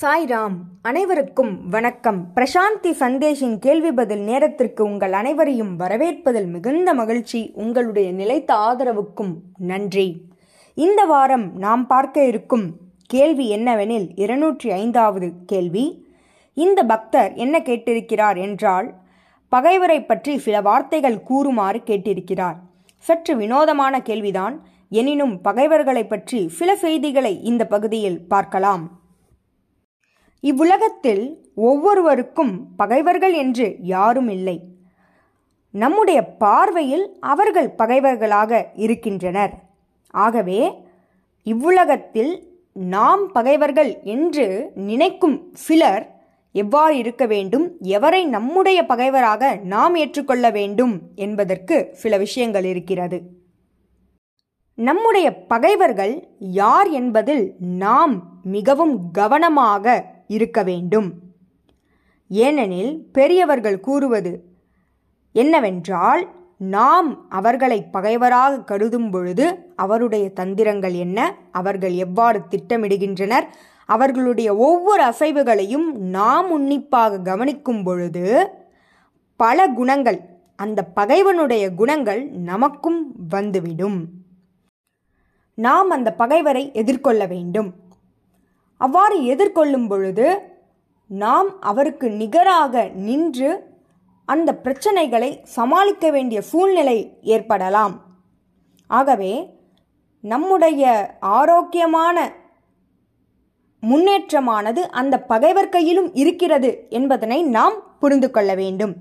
சாய்ராம் 0.00 0.56
அனைவருக்கும் 0.82 1.68
வணக்கம். 1.70 2.26
பிரசாந்தி 2.34 2.90
சந்தேஷின் 3.00 3.58
கேள்வி 3.58 3.92
பதில் 3.92 4.20
நேரத்திற்கு 4.20 4.84
உங்கள் 4.84 5.12
அனைவரையும் 5.12 5.78
வரவேற்பதில் 5.78 6.46
மிகுந்த 6.46 6.94
மகிழ்ச்சி. 6.94 7.52
உங்களுடைய 7.54 8.12
நிலைத்த 8.12 8.54
ஆதரவுக்கும் 8.54 9.32
நன்றி. 9.56 10.26
இந்த 10.74 11.04
வாரம் 11.04 11.52
நாம் 11.58 11.86
பார்க்க 11.86 12.24
இருக்கும் 12.24 12.66
கேள்வி 13.06 13.56
என்னவெனில் 13.56 14.08
இருநூற்றி 14.14 14.70
ஐந்தாவது 14.70 15.32
கேள்வி. 15.46 16.06
இந்த 16.54 16.82
பக்தர் 16.82 17.34
என்ன 17.34 17.58
கேட்டிருக்கிறார் 17.58 18.36
என்றால் 18.36 18.94
பகைவரை 19.48 20.04
பற்றி 20.04 20.38
சில 20.38 20.60
வார்த்தைகள் 20.60 21.22
கூறுமாறு 21.22 21.82
கேட்டிருக்கிறார். 21.86 22.54
சற்று 22.98 23.36
வினோதமான 23.36 24.02
கேள்விதான். 24.02 24.66
எனினும் 24.88 25.40
பகைவர்களை 25.40 26.06
பற்றி 26.06 26.48
சில 26.48 26.76
செய்திகளை 26.76 27.42
இந்த 27.42 27.66
பகுதியில் 27.66 28.26
பார்க்கலாம். 28.28 29.04
இவ்வுலகத்தில் 30.40 31.24
ஒவ்வொருவருக்கும் 31.54 32.76
பகைவர்கள் 32.76 33.32
என்று 33.32 33.76
யாரும் 33.80 34.28
இல்லை. 34.28 34.56
நம்முடைய 35.70 36.22
பார்வையில் 36.24 37.16
அவர்கள் 37.20 37.70
பகைவர்களாக 37.70 38.66
இருக்கின்றனர். 38.74 39.54
ஆகவே 40.10 40.60
இவ்வுலகத்தில் 41.42 42.48
நாம் 42.72 43.32
பகைவர்கள் 43.32 44.02
என்று 44.02 44.72
நினைக்கும் 44.74 45.50
சிலர் 45.52 46.14
எவ்வாறு 46.52 46.96
இருக்க 46.96 47.26
வேண்டும்? 47.26 47.76
எவரை 47.82 48.24
நம்முடைய 48.24 48.82
பகைவராக 48.82 49.60
நாம் 49.62 49.94
ஏற்றுக்கொள்ள 49.94 50.50
வேண்டும் 50.50 51.00
என்பதற்கு 51.14 51.88
சில 51.92 52.16
விஷயங்கள் 52.16 52.64
இருக்கிறது. 52.64 53.18
நம்முடைய 54.74 55.46
பகைவர்கள் 55.46 56.28
யார் 56.38 56.90
என்பதில் 56.90 57.54
நாம் 57.58 58.42
மிகவும் 58.42 59.10
கவனமாக 59.10 60.14
இருக்க 60.26 60.62
வேண்டும். 60.62 61.14
ஏனெனில் 62.28 63.08
பெரியவர்கள் 63.12 63.80
கூறுவது 63.80 64.44
என்னவென்றால் 65.32 66.34
நாம் 66.58 67.30
அவர்களை 67.30 67.86
பகைவராக 67.92 68.64
கருதும் 68.64 69.10
பொழுது 69.10 69.72
அவருடைய 69.76 70.30
தந்திரங்கள் 70.36 70.94
என்ன 70.94 71.34
அவர்கள் 71.52 71.92
எவ்வாறு 71.92 72.42
திட்டமிடுகின்றனர் 72.50 73.46
அவர்களுடைய 73.86 74.56
ஒவ்வொரு 74.56 75.02
அசைவுகளையும் 75.02 75.92
நாம் 75.92 76.50
உன்னிப்பாக 76.50 77.18
கவனிக்கும் 77.18 77.82
பொழுது 77.82 78.48
பல 79.36 79.66
குணங்கள் 79.68 80.20
அந்த 80.56 80.84
பகைவனுடைய 80.84 81.74
குணங்கள் 81.74 82.28
நமக்கும் 82.30 83.14
வந்துவிடும். 83.28 84.08
நாம் 85.54 85.90
அந்த 85.90 86.12
பகைவரை 86.12 86.70
எதிர்கொள்ள 86.72 87.26
வேண்டும். 87.26 87.74
அவ்வாறு 88.76 89.16
எதிர்கொள்ளும் 89.24 89.88
பொழுது 89.88 90.26
நாம் 91.10 91.60
அவருக்கு 91.60 92.06
நிகராக 92.10 92.84
நின்று 93.08 93.50
அந்த 94.24 94.50
பிரச்சனைகளை 94.64 95.30
சமாளிக்க 95.42 96.10
வேண்டிய 96.10 96.38
சூழ்நிலை 96.42 96.98
ஏற்படலாம். 97.34 97.94
ஆகவே 98.86 99.32
நம்முடைய 100.20 100.82
ஆரோக்கியமான 101.20 102.16
முன்னேற்றமானது 103.82 104.82
அந்த 105.00 105.14
பகைவர் 105.32 105.68
கையிலும் 105.68 106.14
இருக்கிறது 106.14 106.70
என்பதனை 106.88 107.38
நாம் 107.56 107.76
புரிந்து 108.00 108.30
கொள்ள 108.30 108.50
வேண்டும். 108.54 108.94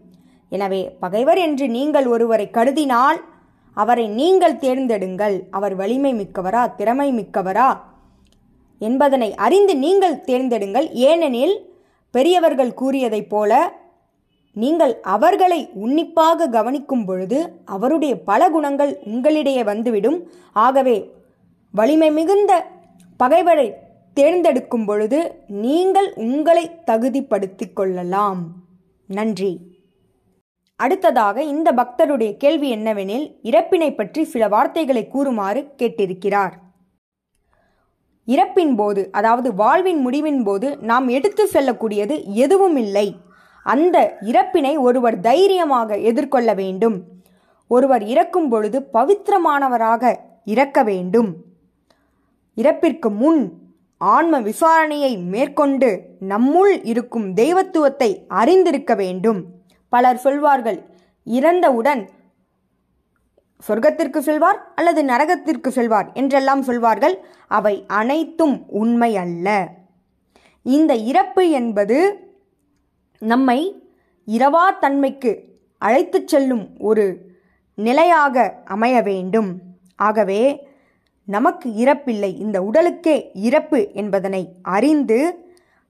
எனவே 0.49 0.81
பகைவர் 0.99 1.37
என்று 1.37 1.67
நீங்கள் 1.67 2.05
ஒருவரை 2.05 2.47
கருதினால் 2.57 3.19
அவரை 3.73 4.05
நீங்கள் 4.19 4.61
தேர்ந்தெடுங்கள். 4.65 5.37
அவர் 5.49 5.75
வலிமை 5.75 6.13
மிக்கவரா 6.13 6.63
திறமை 6.75 7.09
மிக்கவரா? 7.11 7.69
என்பதனை 8.79 9.35
அறிந்து 9.35 9.75
நீங்கள் 9.75 10.15
தேர்ந்தெடுங்கள். 10.15 10.91
ஏனெனில் 10.91 11.73
பெரியவர்கள் 12.11 12.73
கூறியதைப் 12.73 13.29
போல 13.29 13.83
நீங்கள் 14.53 15.01
அவர்களை 15.01 15.69
உன்னிப்பாக 15.73 16.47
கவனிக்கும் 16.47 17.05
பொழுது 17.05 17.61
அவருடைய 17.65 18.19
பல 18.19 18.49
குணங்கள் 18.49 18.99
உங்களிடையே 19.03 19.63
வந்துவிடும். 19.63 20.31
ஆகவே 20.53 21.11
வலிமை 21.71 22.11
மிகுந்த 22.11 22.65
பகைவரை 23.17 23.73
தேர்ந்தெடுக்கும் 24.13 24.85
பொழுது 24.85 25.43
நீங்கள் 25.47 26.13
உங்களை 26.15 26.69
தகுதிப்படுத்திக் 26.85 27.73
கொள்ளலாம். 27.73 28.53
நன்றி. 29.07 29.59
அடுத்ததாக 30.75 31.43
இந்த 31.43 31.71
பக்தருடைய 31.71 32.37
கேள்வி 32.37 32.75
என்னவெனில் 32.75 33.35
இறப்பினை 33.43 33.95
பற்றி 33.95 34.23
சில 34.23 34.47
வார்த்தைகளை 34.47 35.07
கூறுமாறு 35.07 35.71
கேட்டிருக்கிறார். 35.77 36.51
இறப்பின் 38.27 38.75
போது 38.75 39.09
அதாவது 39.11 39.53
வாழ்வின் 39.53 40.07
முடிவின் 40.07 40.43
போது 40.43 40.77
நாம் 40.77 41.07
எடுத்து 41.07 41.49
செல்லக்கூடியது 41.53 42.23
எதுவும் 42.23 42.75
இல்லை 42.75 43.23
அந்த 43.61 44.17
இறப்பினை 44.21 44.77
ஒருவர் 44.77 45.19
தைரியமாக 45.19 45.97
எதிர்கொள்ள 45.97 46.53
வேண்டும். 46.53 47.03
ஒருவர் 47.67 48.03
இறக்கும் 48.03 48.49
பொழுது 48.49 48.89
பவித்திரமானவராக 48.93 50.15
இறக்க 50.45 50.83
வேண்டும். 50.83 51.35
இறப்பிற்கு 52.57 53.09
முன் 53.09 53.53
ஆன்ம 53.97 54.41
விசாரணையை 54.41 55.23
மேற்கொண்டு 55.23 55.89
நம்முள் 56.29 56.79
இருக்கும் 56.83 57.33
தெய்வத்துவத்தை 57.33 58.25
அறிந்திருக்க 58.27 58.95
வேண்டும். 58.95 59.45
பலர் 59.89 60.17
சொல்வார்கள் 60.17 60.79
இறந்தவுடன் 61.23 62.09
சொர்க்கத்திற்கு 63.67 64.17
செல்வார் 64.17 64.71
அல்லது 64.75 65.03
நரகத்திற்கு 65.03 65.67
செல்வார் 65.67 66.11
என்றெல்லாம் 66.13 66.61
சொல்வார்கள். 66.61 67.25
அவை 67.47 67.83
அனைத்தும் 67.87 68.65
உண்மை 68.67 69.17
அல்ல. 69.17 69.67
இந்த 70.63 70.95
இறப்பு 70.95 71.49
என்பது 71.49 72.19
நம்மை 73.19 73.83
இரவா 74.27 74.79
தன்மைக்கு 74.79 75.43
அழைத்துச் 75.77 76.27
செல்லும் 76.27 76.69
ஒரு 76.77 77.33
நிலையாக 77.75 78.53
அமைய 78.65 79.01
வேண்டும். 79.01 79.59
ஆகவே 79.95 80.67
நமக்கு 81.25 81.69
இறப்பில்லை. 81.69 82.37
இந்த 82.37 82.61
உடலுக்கே 82.61 83.31
இறப்பு 83.33 83.93
என்பதனை 83.93 84.55
அறிந்து 84.61 85.39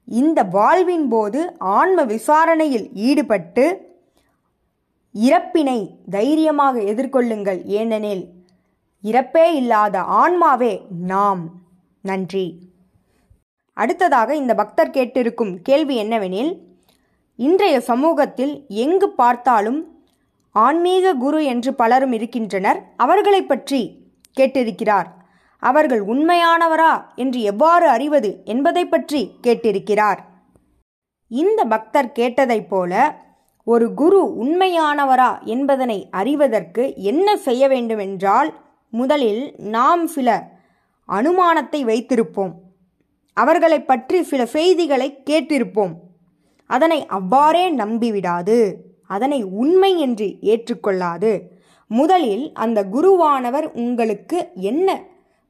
இந்த 0.05 0.43
வாழ்வின் 0.43 1.07
போது 1.07 1.55
ஆன்ம 1.59 2.03
விசாரணையில் 2.03 2.93
ஈடுபட்டு 2.93 3.94
இறப்பினை 5.15 5.89
தைரியமாக 6.09 6.79
எதிர்கொள்ளுங்கள் 6.79 7.63
ஏனெனில் 7.65 8.23
இறப்பே 9.03 9.53
இல்லாத 9.53 9.99
ஆன்மாவே 9.99 10.81
நாம். 10.89 11.49
நன்றி. 12.01 12.59
அடுத்ததாக 13.73 14.35
இந்த 14.35 14.53
பக்தர் 14.53 14.89
கேட்டிருக்கும் 14.89 15.55
கேள்வி 15.61 16.03
என்னவெனில் 16.03 16.59
இன்றைய 17.35 17.81
சமூகத்தில் 17.81 18.65
எங்கு 18.67 19.09
பார்த்தாலும் 19.09 20.03
ஆன்மீக 20.51 21.13
குரு 21.13 21.45
என்று 21.45 21.73
பலரும் 21.73 22.11
இருக்கின்றனர். 22.11 22.79
அவர்களை 22.97 23.41
பற்றி 23.43 24.11
கேட்டிருக்கிறார். 24.39 25.05
அவர்கள் 25.59 26.01
உண்மையானவரா 26.01 26.93
என்று 27.15 27.41
எவ்வாறு 27.41 27.87
அறிவது 27.87 28.41
என்பதை 28.45 28.85
பற்றி 28.85 29.31
கேட்டிருக்கிறார். 29.43 30.17
இந்த 31.27 31.63
பக்தர் 31.63 32.11
கேட்டதைப் 32.15 32.69
போல 32.69 33.23
ஒரு 33.67 33.93
குரு 33.93 34.19
உண்மையானவரா 34.43 35.43
என்பதனை 35.43 36.07
அறிவதற்கு 36.11 36.83
என்ன 36.95 37.37
செய்ய 37.37 37.67
வேண்டுமென்றால் 37.67 38.49
முதலில் 38.89 39.55
நாம் 39.57 40.03
சில 40.07 40.29
அனுமானத்தை 41.09 41.79
வைத்திருப்போம். 41.85 42.53
அவர்களை 43.33 43.79
பற்றி 43.81 44.23
சில 44.23 44.45
செய்திகளை 44.45 45.23
கேட்டிருப்போம். 45.29 45.93
அதனை 46.69 46.99
அவ்வாறே 47.07 47.65
நம்பிவிடாது. 47.75 48.59
அதனை 49.05 49.43
உண்மை 49.43 49.91
என்று 49.99 50.27
ஏற்றுக்கொள்ளாது. 50.41 51.33
முதலில் 51.91 52.45
அந்த 52.53 52.79
குருவானவர் 52.83 53.67
உங்களுக்கு 53.73 54.37
என்ன 54.53 54.89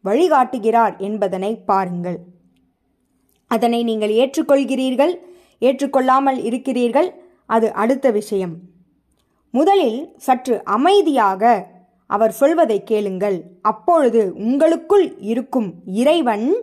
வழிகாட்டுகிறார் 0.03 0.95
என்பதனை 0.97 1.51
பாருங்கள். 1.69 2.17
அதனை 3.51 3.83
நீங்கள் 3.83 4.13
ஏற்றுக்கொள்கிறீர்கள் 4.21 5.13
ஏற்றுக்கொள்ளாமல் 5.61 6.39
இருக்கிறீர்கள் 6.43 7.09
அது 7.45 7.73
அடுத்த 7.73 8.11
விஷயம். 8.11 8.55
முதலில் 9.49 10.13
சற்று 10.17 10.63
அமைதியாக 10.63 11.67
அவர் 12.07 12.31
சொல்வதை 12.31 12.83
கேளுங்கள். 12.83 13.41
அப்பொழுது 13.61 14.33
உங்களுக்குள் 14.35 15.17
இருக்கும் 15.19 15.73
இறைவன் 15.85 16.55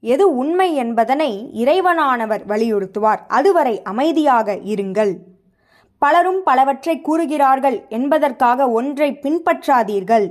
எது 0.00 0.36
உண்மை 0.36 0.74
என்பதனை 0.74 1.50
இறைவனானவர் 1.64 2.42
வலியுறுத்துவார். 2.48 3.20
அதுவரை 3.28 3.82
அமைதியாக 3.82 4.54
இருங்கள். 4.54 5.16
பலரும் 5.98 6.42
பலவற்றை 6.42 7.00
கூறுகிறார்கள் 7.00 7.84
என்பதற்காக 7.88 8.68
ஒன்றை 8.70 9.18
பின்பற்றாதீர்கள். 9.22 10.30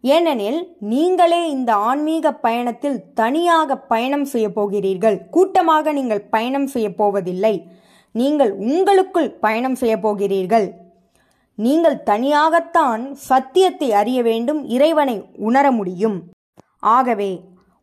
ஏனெனில் 0.00 0.76
நீங்களே 0.80 1.50
இந்த 1.50 1.74
ஆன்மீக 1.74 2.32
பயணத்தில் 2.32 3.12
தனியாக 3.14 3.76
பயணம் 3.76 4.24
செய்ய 4.24 4.52
போகிறீர்கள். 4.52 5.28
கூட்டமாக 5.30 5.92
நீங்கள் 5.92 6.20
பயணம் 6.20 6.66
செய்ய 6.66 6.94
போவதில்லை. 6.94 7.54
நீங்கள் 8.20 8.52
உங்களுக்குள் 8.68 9.30
பயணம் 9.44 9.78
செய்ய 9.80 9.94
போகிறீர்கள். 10.04 10.68
நீங்கள் 11.58 11.98
தனியாகத்தான் 12.10 13.02
சத்தியத்தை 13.28 13.88
அறிய 14.00 14.18
வேண்டும் 14.28 14.60
இறைவனை 14.76 15.16
உணர 15.48 15.64
முடியும். 15.78 16.18
ஆகவே 16.96 17.32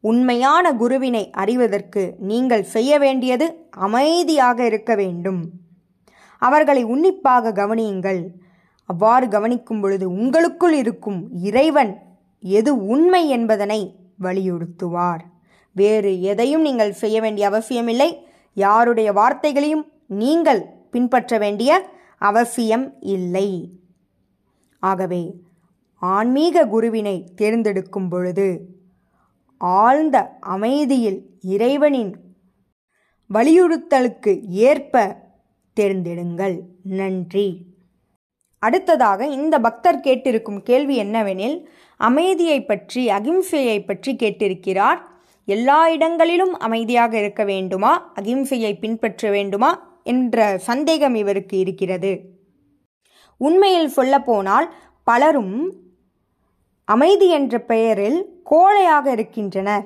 உண்மையான 0.04 0.66
குருவினை 0.82 1.22
அறிவதற்கு 1.42 2.04
நீங்கள் 2.30 2.64
செய்ய 2.74 2.92
வேண்டியது 3.04 3.46
அமைதியாக 3.88 4.58
இருக்க 4.72 4.92
வேண்டும். 5.02 5.40
அவர்களை 6.42 6.84
உன்னிப்பாக 6.94 7.54
கவனியுங்கள். 7.62 8.22
அவ்வாறு 8.90 9.26
கவனிக்கும் 9.36 9.82
பொழுது 9.84 10.06
உங்களுக்குள் 10.20 10.76
இருக்கும் 10.82 11.20
இறைவன் 11.50 11.92
எது 12.44 12.72
உண்மை 12.94 13.24
என்பதனை 13.38 13.82
வலியுறுத்துவார். 14.26 15.24
வேறு 15.76 16.12
எதையும் 16.32 16.64
நீங்கள் 16.68 17.00
செய்ய 17.02 17.18
வேண்டிய 17.24 17.46
அவசியமில்லை. 17.52 18.10
யாருடைய 18.58 19.10
வார்த்தைகளையும் 19.20 19.86
நீங்கள் 20.08 20.66
பின்பற்ற 20.92 21.38
வேண்டிய 21.38 21.90
அவசியம் 22.18 22.94
இல்லை. 23.00 23.80
ஆகவே 24.80 25.36
ஆன்மீக 26.00 26.66
குருவினை 26.66 27.24
தேர்ந்தெடுக்கும் 27.36 28.10
பொழுது 28.10 28.74
ஆழ்ந்த 29.58 30.38
அமைதியில் 30.40 31.30
இறைவனின் 31.42 32.16
வலியுறுத்தலுக்கு 33.34 34.42
ஏற்ப 34.48 35.24
தேர்ந்தெடுங்கள். 35.80 36.60
நன்றி. 36.84 37.66
அடுத்ததாக 38.60 39.28
இந்த 39.28 39.60
பக்தர் 39.60 40.00
கேட்டிருக்கும் 40.00 40.60
கேள்வி 40.60 41.04
என்னவெனில் 41.04 41.66
அமைதியை 41.98 42.66
பற்றி 42.66 43.08
அகிம்சையை 43.08 43.86
பற்றி 43.86 44.16
கேட்டிருக்கிறார். 44.16 44.98
எல்லா 45.46 45.90
இடங்களிலும் 45.90 46.58
அமைதியாக 46.58 47.18
இருக்க 47.18 47.44
வேண்டுமா? 47.44 48.12
அகிம்சையை 48.22 48.80
பின்பற்ற 48.80 49.30
வேண்டுமா? 49.30 49.95
என்ற 50.12 50.46
சந்தேகம் 50.70 51.16
இவருக்கு 51.22 51.56
இருக்கிறது. 51.64 52.14
உண்மையில் 53.42 53.96
சொல்லப்போனால் 53.98 54.68
பலரும் 55.08 55.56
அமைதி 56.96 57.28
என்ற 57.38 57.56
பெயரில் 57.72 58.20
கோழையாக 58.52 59.06
இருக்கின்றனர். 59.16 59.86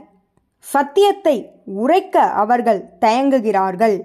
சத்தியத்தை 0.67 1.35
உரைக்க 1.81 2.15
அவர்கள் 2.43 2.81
தயங்குகிறார்கள். 3.03 3.97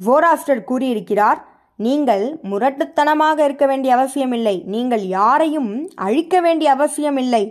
ஜோராஸ்டர் 0.00 0.62
கூறியிருக்கிறார் 0.70 1.40
நீங்கள் 1.86 2.24
முரட்டுத்தனமாக 2.50 3.38
இருக்க 3.44 3.64
வேண்டிய 3.70 3.92
அவசியமில்லை. 3.96 4.56
நீங்கள் 4.74 5.04
யாரையும் 5.18 5.70
அழிக்க 6.06 6.34
வேண்டிய 6.46 6.68
அவசியமில்லை. 6.76 7.44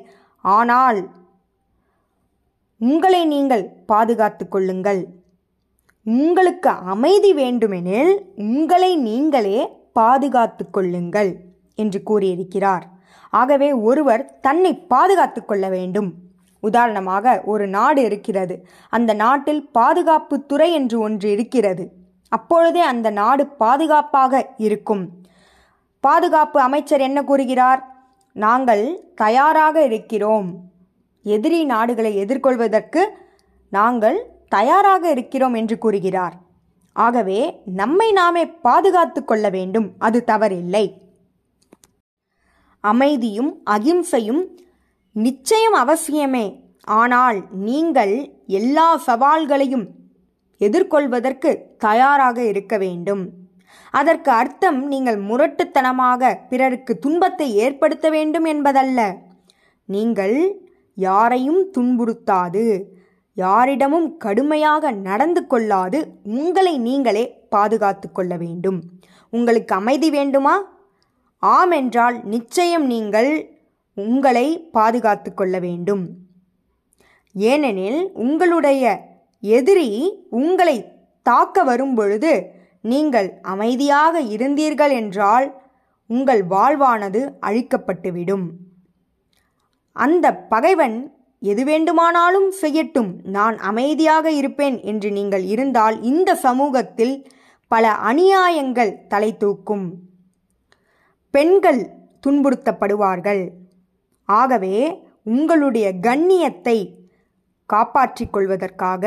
ஆனால் 0.45 0.99
உங்களை 2.89 3.21
நீங்கள் 3.33 3.65
பாதுகாத்து 3.91 4.45
கொள்ளுங்கள். 4.47 5.01
உங்களுக்கு 6.03 6.69
அமைதி 6.69 7.33
வேண்டுமெனில் 7.33 8.25
உங்களை 8.35 8.95
நீங்களே 8.95 9.69
பாதுகாத்து 9.93 10.69
கொள்ளுங்கள் 10.69 11.35
என்று 11.75 12.03
கூறியிருக்கிறார். 12.03 12.87
ஆகவே 13.29 13.73
ஒருவர் 13.73 14.39
தன்னை 14.39 14.75
பாதுகாத்து 14.75 15.45
கொள்ள 15.45 15.69
வேண்டும். 15.69 16.13
உதாரணமாக 16.59 17.41
ஒரு 17.45 17.67
நாடு 17.67 18.01
இருக்கிறது. 18.01 18.67
அந்த 18.89 19.13
நாட்டில் 19.13 19.67
பாதுகாப்பு 19.71 20.45
துறை 20.45 20.71
என்று 20.73 20.99
ஒன்று 20.99 21.31
இருக்கிறது. 21.31 21.91
அப்பொழுதே 22.29 22.79
அந்த 22.79 23.09
நாடு 23.09 23.47
பாதுகாப்பாக 23.47 24.49
இருக்கும். 24.57 25.09
பாதுகாப்பு 25.99 26.59
அமைச்சர் 26.59 27.01
என்ன 27.01 27.23
கூறுகிறார்? 27.23 27.95
நாங்கள் 28.33 29.11
தயாராக 29.15 29.83
இருக்கிறோம். 29.83 30.59
எதிரி 31.23 31.63
நாடுகளை 31.63 32.25
எதிர்கொள்வதற்கு 32.25 33.05
நாங்கள் 33.69 34.40
தயாராக 34.55 35.03
இருக்கிறோம் 35.15 35.55
என்று 35.61 35.75
கூறுகிறார். 35.83 36.35
ஆகவே 36.95 37.39
நம்மை 37.81 38.07
நாமே 38.11 38.43
பாதுகாத்து 38.65 39.21
கொள்ள 39.23 39.45
வேண்டும். 39.49 39.87
அது 40.07 40.19
தவறில்லை. 40.27 40.85
அமைதியும் 42.83 43.51
அகிம்சையும் 43.69 44.43
நிச்சயம் 45.15 45.77
அவசியமே. 45.83 46.45
ஆனால் 46.99 47.39
நீங்கள் 47.67 48.13
எல்லா 48.59 48.87
சவால்களையும் 49.07 49.85
எதிர்கொள்வதற்கு 50.61 51.51
தயாராக 51.77 52.37
இருக்க 52.51 52.75
வேண்டும். 52.83 53.23
அதற்கு 53.93 54.29
அர்த்தம் 54.31 54.79
நீங்கள் 54.93 55.19
முரட்டுத்தனமாக 55.29 56.31
பிறருக்கு 56.49 56.93
துன்பத்தை 57.05 57.47
ஏற்படுத்த 57.65 58.09
வேண்டும் 58.15 58.47
என்பதல்ல. 58.53 58.99
நீங்கள் 59.89 60.35
யாரையும் 60.97 61.61
துன்புறுத்தாது. 61.77 62.65
யாரிடமும் 63.43 64.07
கடுமையாக 64.23 64.91
நடந்து 65.07 65.41
கொள்ளாது. 65.51 65.99
உங்களை 66.37 66.73
நீங்களே 66.87 67.23
பாதுகாத்து 67.55 68.07
கொள்ள 68.11 68.33
வேண்டும். 68.43 68.79
உங்களுக்கு 69.33 69.73
அமைதி 69.75 70.09
வேண்டுமா? 70.17 70.55
ஆம் 71.43 71.73
என்றால் 71.79 72.17
நிச்சயம் 72.33 72.85
நீங்கள் 72.93 73.31
உங்களை 73.97 74.47
பாதுகாத்து 74.77 75.29
கொள்ள 75.33 75.55
வேண்டும். 75.67 76.03
ஏனெனில் 77.35 78.01
உங்களுடைய 78.23 78.83
எதிரி 79.43 79.89
உங்களை 80.39 80.77
தாக்க 81.25 81.63
வரும்பொழுது 81.69 82.31
நீங்கள் 82.91 83.29
அமைதியாக 83.53 84.21
இருந்தீர்கள் 84.35 84.93
என்றால் 84.99 85.47
உங்கள் 86.09 86.41
வாழ்வானது 86.53 87.21
அழிக்கப்பட்டுவிடும். 87.47 88.45
அந்த 89.95 90.27
பகைவன் 90.53 90.97
எது 91.41 91.63
வேண்டுமானாலும் 91.65 92.49
செய்யட்டும். 92.61 93.11
நான் 93.35 93.55
அமைதியாக 93.69 94.31
இருப்பேன் 94.31 94.77
என்று 94.81 95.09
நீங்கள் 95.11 95.43
இருந்தால் 95.43 95.95
இந்த 96.01 96.35
சமூகத்தில் 96.35 97.15
பல 97.71 97.93
அநியாயங்கள் 98.09 98.93
தலை 99.07 99.37
தூக்கும். 99.37 99.85
பெண்கள் 101.33 101.81
துன்புறுத்தப்படுவார்கள். 102.27 103.43
ஆகவே 104.29 104.75
உங்களுடைய 105.23 105.87
கண்ணியத்தை 106.07 106.77
காப்பாற்றிக் 107.65 108.33
கொள்வதற்காக 108.33 109.05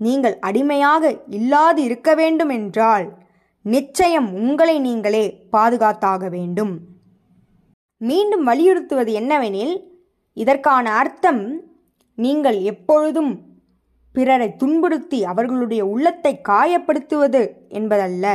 நீங்கள் 0.00 0.36
அடிமையாக 0.38 1.04
இல்லாது 1.28 1.80
இருக்க 1.82 2.10
வேண்டும் 2.14 2.48
என்றால் 2.48 3.06
நிச்சயம் 3.64 4.28
உங்களை 4.34 4.78
நீங்களே 4.78 5.24
பாதுகாத்தாக 5.52 6.28
வேண்டும். 6.28 6.74
மீண்டும் 8.00 8.44
வலியுறுத்துவது 8.44 9.12
என்னவெனில் 9.12 9.74
இதற்கான 10.36 10.86
அர்த்தம் 11.00 11.42
நீங்கள் 12.18 12.58
எப்பொழுதும் 12.72 13.32
பிறரை 14.14 14.48
துன்புறுத்தி 14.56 15.18
அவர்களுடைய 15.24 15.82
உள்ளத்தை 15.86 16.32
காயப்படுத்துவது 16.48 17.42
என்பதல்ல. 17.68 18.26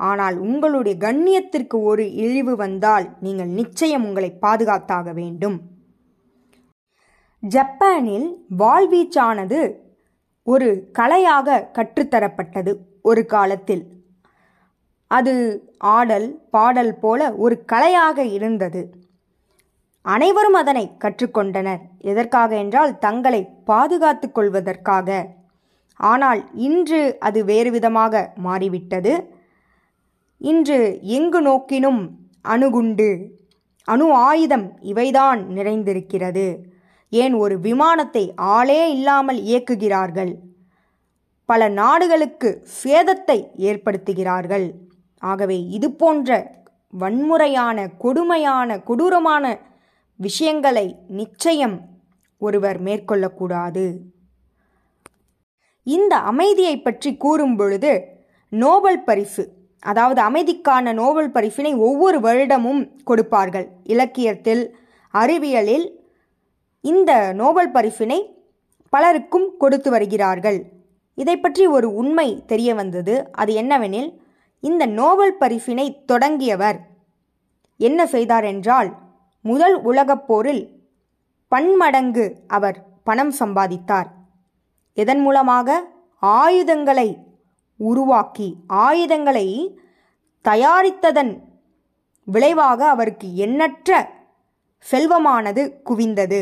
ஆனால் 0.00 0.36
உங்களுடைய 0.44 0.94
கண்ணியத்திற்கு 1.06 1.76
ஒரு 1.90 2.04
இழிவு 2.14 2.52
வந்தால் 2.56 3.06
நீங்கள் 3.20 3.50
நிச்சயம் 3.58 4.04
உங்களை 4.04 4.30
பாதுகாத்தாக 4.42 5.12
வேண்டும். 5.12 5.56
ஜப்பானில் 7.42 8.28
வாள்வீச்சானது 8.58 9.60
ஒரு 10.46 10.68
கலையாக 10.98 11.58
கற்றுத்தரப்பட்டது 11.78 12.72
ஒரு 13.02 13.22
காலத்தில். 13.26 13.84
அது 15.10 15.34
ஆடல் 15.78 16.28
பாடல் 16.50 16.94
போல 16.98 17.20
ஒரு 17.44 17.56
கலையாக 17.72 18.18
இருந்தது. 18.38 18.82
அனைவரும் 20.04 20.56
அதனை 20.60 20.84
கற்றுக்கொண்டனர். 21.02 21.82
எதற்காக 22.10 22.50
என்றால் 22.56 22.98
தங்களை 22.98 23.40
பாதுகாத்து 23.64 24.26
கொள்வதற்காக. 24.32 25.08
ஆனால் 26.00 26.40
இன்று 26.54 27.00
அது 27.18 27.40
வேறு 27.44 27.70
விதமாக 27.70 28.22
மாறிவிட்டது. 28.46 29.12
இன்று 30.40 30.78
எங்கு 31.16 31.40
நோக்கினும் 31.40 32.00
அணுகுண்டு. 32.54 33.08
அணு 33.88 34.06
ஆயுதம் 34.28 34.66
இவைதான் 34.90 35.40
நிறைந்திருக்கிறது. 35.56 36.46
ஏன் 37.12 37.34
ஒரு 37.34 37.54
விமானத்தை 37.60 38.24
ஆளே 38.56 38.82
இல்லாமல் 38.92 39.40
இயக்குகிறார்கள்? 39.50 40.32
பல 41.48 41.68
நாடுகளுக்கு 41.68 42.50
சேதத்தை 42.82 43.38
ஏற்படுத்துகிறார்கள். 43.68 44.66
ஆகவே 45.22 45.58
இது 45.76 45.88
போன்ற 46.00 46.38
வன்முறையான 46.92 47.78
கொடுமையான 47.98 48.78
கொடூரமான 48.88 49.44
விஷயங்களை 50.26 50.86
நிச்சயம் 51.18 51.76
ஒருவர் 52.42 52.78
மேற்கொள்ளக்கூடாது. 52.86 53.84
இந்த 55.86 56.14
அமைதியை 56.30 56.74
பற்றி 56.78 57.10
கூறும் 57.16 57.56
பொழுது 57.56 57.92
நோபல் 58.52 59.00
பரிசு 59.04 59.42
அதாவது 59.82 60.20
அமைதிக்கான 60.28 60.92
நோபல் 60.92 61.30
பரிசினை 61.36 61.72
ஒவ்வொரு 61.86 62.18
வருடமும் 62.20 62.82
கொடுப்பார்கள். 63.04 63.66
இலக்கியத்தில் 63.84 64.62
அறிவியலில் 65.14 65.86
இந்த 66.84 67.12
நோபல் 67.32 67.70
பரிசினை 67.72 68.18
பலருக்கும் 68.92 69.48
கொடுத்து 69.56 69.88
வருகிறார்கள். 69.90 70.58
இதை 71.18 71.36
பற்றி 71.38 71.64
ஒரு 71.76 71.88
உண்மை 71.94 72.28
தெரிய 72.46 72.70
வந்தது. 72.74 73.14
அது 73.32 73.52
என்னவெனில் 73.62 74.10
இந்த 74.62 74.82
நோபல் 75.00 75.34
பரிசினை 75.42 75.86
தொடங்கியவர் 76.10 76.78
என்ன 77.80 78.00
செய்தார் 78.06 78.44
என்றால் 78.44 78.90
முதல் 79.44 79.82
உலகப் 79.82 80.26
போரில் 80.26 80.64
பன்மடங்கு 81.48 82.24
அவர் 82.46 82.78
பணம் 83.04 83.32
சம்பாதித்தார். 83.38 84.08
எதன் 84.94 85.20
மூலமாக? 85.20 85.84
ஆயுதங்களை 86.22 87.18
உருவாக்கி 87.76 88.48
ஆயுதங்களை 88.66 89.46
தயாரித்ததன் 90.44 91.32
விளைவாக 92.24 92.88
அவருக்கு 92.88 93.36
எண்ணற்ற 93.36 94.08
செல்வமானது 94.86 95.62
குவிந்தது. 95.84 96.40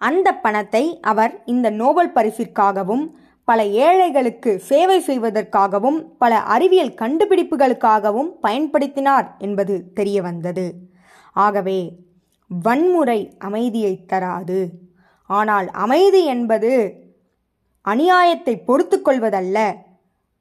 அந்த 0.00 0.28
பணத்தை 0.34 0.98
அவர் 1.00 1.42
இந்த 1.44 1.70
நோபல் 1.70 2.12
பரிசிற்காகவும் 2.12 3.04
பல 3.44 3.64
ஏழைகளுக்கு 3.66 4.58
சேவை 4.58 4.98
செய்வதற்காகவும் 5.00 5.98
பல 6.18 6.38
அறிவியல் 6.38 6.94
கண்டுபிடிப்புகளுக்காகவும் 6.94 8.30
பயன்படுத்தினார் 8.42 9.26
என்பது 9.38 9.92
தெரிய 9.94 10.22
வந்தது 10.22 10.94
ஆகவே 11.44 11.80
வன்முறை 12.50 13.20
அமைதியை 13.38 13.94
தராது. 14.12 14.60
ஆனால் 15.30 15.68
அமைதி 15.84 16.22
என்பது 16.34 16.72
அநியாயத்தை 17.84 18.54
பொறுத்து 18.68 18.96
கொள்வதல்ல 18.98 19.58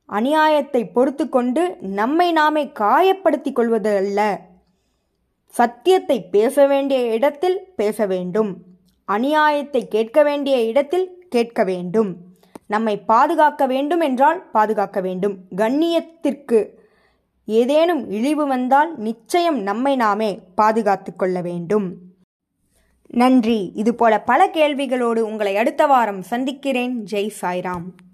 அநியாயத்தை 0.10 0.82
பொறுத்து 0.94 1.25
கொண்டு 1.30 1.62
நம்மை 2.00 2.28
நாமே 2.32 2.64
காயப்படுத்திக் 2.80 3.58
கொள்வது 3.58 3.92
அல்ல 4.02 4.20
சத்தியத்தை 5.56 6.18
பேச 6.36 6.66
வேண்டிய 6.68 7.00
இடத்தில் 7.16 7.58
பேச 7.75 8.06
வேண்டும். 8.06 8.52
அநியாயத்தை 9.08 9.82
கேட்க 9.96 10.20
வேண்டிய 10.24 10.56
இடத்தில் 10.70 11.08
கேட்க 11.30 11.64
வேண்டும். 11.64 12.12
நம்மை 12.74 12.96
பாதுகாக்க 13.12 13.64
வேண்டும் 13.74 14.04
என்றால் 14.08 14.40
பாதுகாக்க 14.52 15.00
வேண்டும். 15.02 15.36
கண்ணியத்திற்கு 15.56 16.60
ஏதேனும் 17.46 18.10
இழிவு 18.10 18.48
வந்தால் 18.48 18.98
நிச்சயம் 18.98 19.62
நம்மை 19.62 19.96
நாமே 19.96 20.40
பாதுகாத்து 20.56 21.16
கொள்ள 21.16 21.42
வேண்டும். 21.42 21.96
நன்றி. 23.08 23.72
இதுபோல 23.75 24.22
பல 24.22 24.48
கேள்விகளோடு 24.48 25.20
உங்களை 25.20 25.58
அடுத்த 25.58 25.88
வாரம் 25.88 26.22
சந்திக்கிறேன். 26.22 27.04
ஜெய் 27.12 27.32
சாய்ராம். 27.42 28.05